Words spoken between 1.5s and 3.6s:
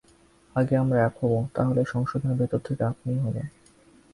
তা হলেই সংশোধন ভিতর থেকে আপনিই হবে।